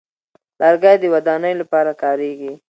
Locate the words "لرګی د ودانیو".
0.59-1.59